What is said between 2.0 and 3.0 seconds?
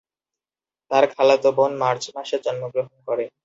মাসে জন্মগ্রহণ